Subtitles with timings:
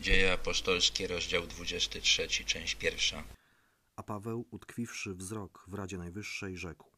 [0.00, 3.24] Dzieje apostolskie, rozdział 23, część pierwsza.
[3.96, 6.90] A Paweł, utkwiwszy wzrok w Radzie Najwyższej, rzekł: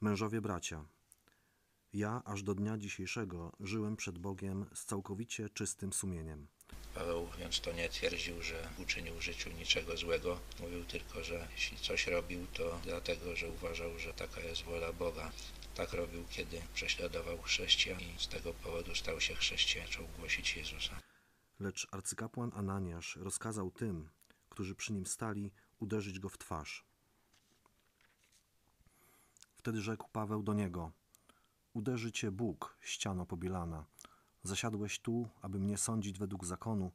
[0.00, 0.84] Mężowie bracia,
[1.92, 6.46] ja aż do dnia dzisiejszego żyłem przed Bogiem z całkowicie czystym sumieniem.
[6.94, 10.40] Paweł więc to nie twierdził, że uczynił w życiu niczego złego.
[10.60, 15.32] Mówił tylko, że jeśli coś robił, to dlatego, że uważał, że taka jest wola Boga.
[15.74, 21.11] Tak robił, kiedy prześladował chrześcijan i z tego powodu stał się chrześcijanem, zaczął głosić Jezusa.
[21.62, 24.08] Lecz arcykapłan Ananiasz rozkazał tym,
[24.48, 26.84] którzy przy nim stali, uderzyć go w twarz.
[29.56, 30.92] Wtedy rzekł Paweł do niego:
[31.74, 33.84] Uderzy cię Bóg, ściano pobielana.
[34.42, 36.92] Zasiadłeś tu, aby mnie sądzić według zakonu,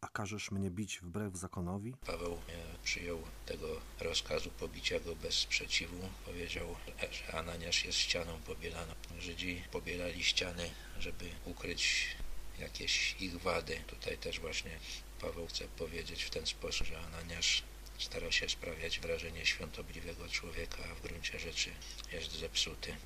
[0.00, 1.94] a każesz mnie bić wbrew zakonowi?
[2.06, 3.68] Paweł nie przyjął tego
[4.00, 6.08] rozkazu pobicia go bez sprzeciwu.
[6.24, 6.66] Powiedział,
[7.12, 8.94] że Ananiasz jest ścianą pobielaną.
[9.18, 12.16] Żydzi pobielali ściany, żeby ukryć
[12.58, 13.80] jakieś ich wady.
[13.86, 14.78] Tutaj też właśnie
[15.20, 17.62] Paweł chce powiedzieć w ten sposób, że Ananiasz
[17.98, 21.70] stara się sprawiać wrażenie świątobliwego człowieka, a w gruncie rzeczy
[22.12, 22.96] jest zepsuty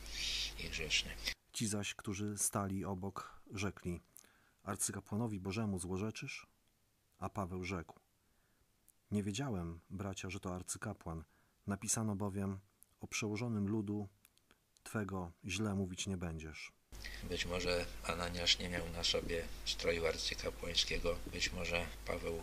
[0.58, 1.10] i grzeszny.
[1.52, 4.00] Ci zaś, którzy stali obok, rzekli:
[4.62, 6.46] Arcykapłanowi Bożemu złorzeczysz?
[7.18, 8.00] A Paweł rzekł:
[9.10, 11.24] Nie wiedziałem, bracia, że to arcykapłan.
[11.66, 12.60] Napisano bowiem:
[13.00, 14.08] O przełożonym ludu
[14.82, 16.72] twego źle mówić nie będziesz.
[17.22, 22.42] Być może Ananiasz nie miał na sobie stroju arcykapłańskiego, być może Paweł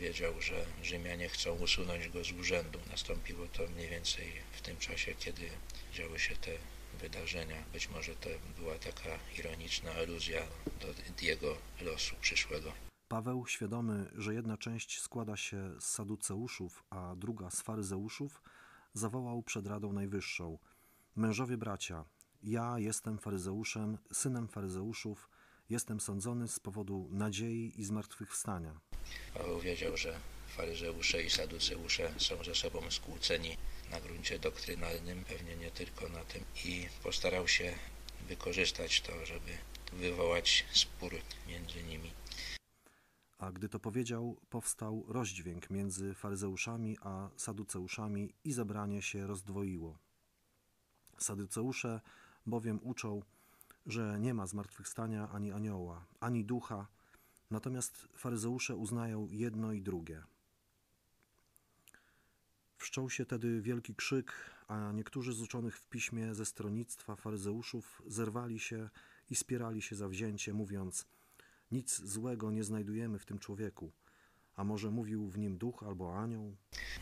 [0.00, 2.78] wiedział, że Rzymianie chcą usunąć go z urzędu.
[2.90, 5.50] Nastąpiło to mniej więcej w tym czasie, kiedy
[5.94, 6.50] działy się te
[7.00, 7.64] wydarzenia.
[7.72, 10.42] Być może to była taka ironiczna aluzja
[10.80, 10.86] do
[11.22, 12.72] jego losu przyszłego.
[13.08, 18.42] Paweł, świadomy, że jedna część składa się z saduceuszów, a druga z faryzeuszów,
[18.94, 20.58] zawołał przed Radą Najwyższą:
[21.16, 22.04] Mężowie bracia,
[22.44, 25.30] ja jestem faryzeuszem, synem faryzeuszów,
[25.70, 28.80] jestem sądzony z powodu nadziei i zmartwychwstania.
[29.34, 30.20] Paweł wiedział, że
[30.56, 33.56] faryzeusze i saduceusze są ze sobą skłóceni
[33.90, 37.74] na gruncie doktrynalnym, pewnie nie tylko na tym, i postarał się
[38.28, 39.50] wykorzystać to, żeby
[39.92, 41.12] wywołać spór
[41.48, 42.12] między nimi.
[43.38, 49.98] A gdy to powiedział, powstał rozdźwięk między faryzeuszami a saduceuszami i zebranie się rozdwoiło.
[51.18, 52.00] Saduceusze
[52.46, 53.22] bowiem uczą,
[53.86, 56.86] że nie ma zmartwychwstania ani anioła, ani ducha,
[57.50, 60.22] natomiast faryzeusze uznają jedno i drugie.
[62.78, 64.32] Wszczął się tedy wielki krzyk,
[64.68, 68.90] a niektórzy z uczonych w piśmie ze stronnictwa faryzeuszów zerwali się
[69.30, 71.06] i spierali się za wzięcie, mówiąc:
[71.70, 73.92] Nic złego nie znajdujemy w tym człowieku.
[74.56, 76.56] A może mówił w nim duch albo anioł?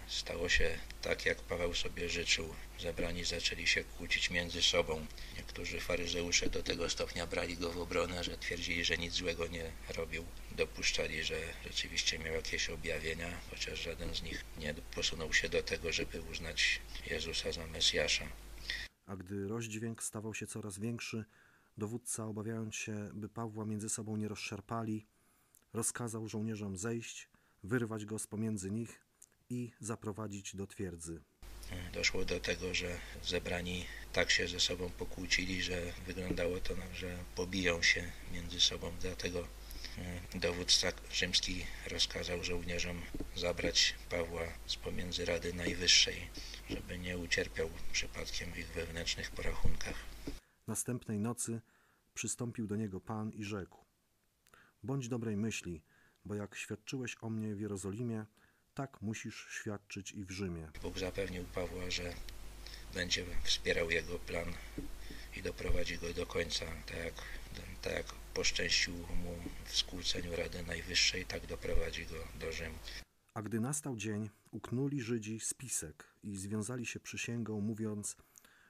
[0.06, 2.48] Stało się tak, jak Paweł sobie życzył.
[2.80, 5.06] Zebrani zaczęli się kłócić między sobą.
[5.36, 9.72] Niektórzy faryzeusze do tego stopnia brali go w obronę, że twierdzili, że nic złego nie
[9.96, 10.24] robił.
[10.56, 15.92] Dopuszczali, że rzeczywiście miał jakieś objawienia, chociaż żaden z nich nie posunął się do tego,
[15.92, 16.80] żeby uznać
[17.10, 18.24] Jezusa za Mesjasza.
[19.06, 21.24] A gdy rozdźwięk stawał się coraz większy,
[21.78, 25.06] dowódca, obawiając się, by Pawła między sobą nie rozszarpali,
[25.72, 27.28] rozkazał żołnierzom zejść,
[27.62, 29.00] wyrwać go z pomiędzy nich
[29.50, 31.22] i zaprowadzić do twierdzy.
[31.92, 37.82] Doszło do tego, że zebrani tak się ze sobą pokłócili, że wyglądało to, że pobiją
[37.82, 38.92] się między sobą.
[39.00, 39.48] Dlatego
[40.34, 43.02] dowódca rzymski rozkazał żołnierzom
[43.36, 46.30] zabrać Pawła z pomiędzy Rady Najwyższej,
[46.70, 49.96] żeby nie ucierpiał przypadkiem w ich wewnętrznych porachunkach.
[50.66, 51.60] Następnej nocy
[52.14, 53.84] przystąpił do niego Pan i rzekł:
[54.82, 55.82] Bądź dobrej myśli,
[56.24, 58.26] bo jak świadczyłeś o mnie w Jerozolimie,
[58.74, 60.68] tak musisz świadczyć i w Rzymie.
[60.82, 62.14] Bóg zapewnił Pawła, że
[62.94, 64.52] będzie wspierał jego plan
[65.36, 67.14] i doprowadzi go do końca, tak jak,
[67.82, 72.78] tak jak poszczęścił mu w skłóceniu Rady Najwyższej, tak doprowadzi go do Rzymu.
[73.34, 78.16] A gdy nastał dzień, uknuli Żydzi spisek i związali się przysięgą, mówiąc,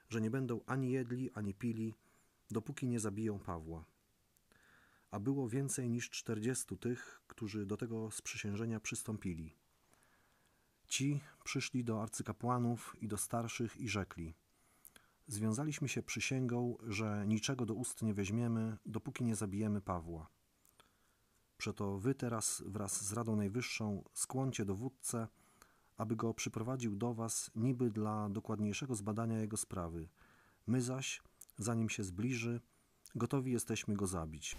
[0.09, 1.95] że nie będą ani jedli, ani pili,
[2.51, 3.85] dopóki nie zabiją Pawła.
[5.13, 9.57] A było więcej niż czterdziestu tych, którzy do tego sprzysiężenia przystąpili.
[10.87, 14.35] Ci przyszli do arcykapłanów i do starszych i rzekli:
[15.27, 20.29] Związaliśmy się przysięgą, że niczego do ust nie weźmiemy, dopóki nie zabijemy Pawła.
[21.57, 25.29] Przeto wy teraz wraz z Radą Najwyższą skłoncie dowódcę,
[25.97, 30.09] aby go przyprowadził do was niby dla dokładniejszego zbadania jego sprawy.
[30.67, 31.23] My zaś,
[31.59, 32.61] zanim się zbliży,
[33.15, 34.57] gotowi jesteśmy go zabić.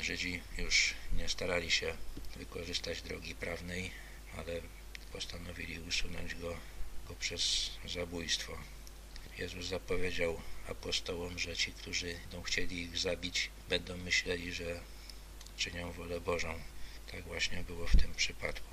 [0.00, 1.96] Żydzi już nie starali się
[2.36, 3.90] wykorzystać drogi prawnej,
[4.36, 4.60] ale
[5.12, 6.56] postanowili usunąć go
[7.08, 8.52] poprzez zabójstwo.
[9.38, 14.80] Jezus zapowiedział apostołom, że ci, którzy będą chcieli ich zabić, będą myśleli, że
[15.56, 16.54] czynią wolę Bożą.
[17.12, 18.68] Tak właśnie było w tym przypadku.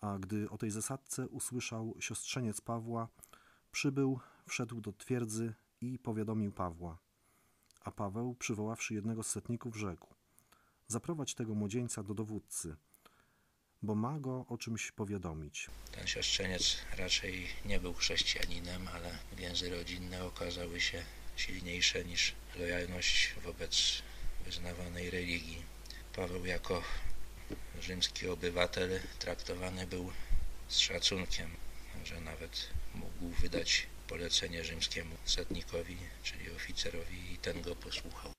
[0.00, 3.08] A gdy o tej zasadce usłyszał siostrzeniec Pawła,
[3.72, 6.98] przybył, wszedł do twierdzy i powiadomił Pawła.
[7.80, 10.14] A Paweł, przywoławszy jednego z setników, rzekł:
[10.92, 12.76] Zaprowadź tego młodzieńca do dowódcy,
[13.82, 15.70] bo ma go o czymś powiadomić.
[15.92, 21.04] Ten siostrzeniec raczej nie był chrześcijaninem, ale więzy rodzinne okazały się
[21.36, 24.02] silniejsze niż lojalność wobec
[24.44, 25.62] wyznawanej religii.
[26.16, 26.82] Paweł jako
[27.80, 30.12] rzymski obywatel traktowany był
[30.68, 31.50] z szacunkiem,
[32.04, 38.32] że nawet mógł wydać polecenie rzymskiemu setnikowi, czyli oficerowi i ten go posłuchał.